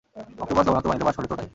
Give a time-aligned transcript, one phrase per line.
[0.43, 1.47] Octopus লবণাক্ত পানিতে বাস করে তো, তাই।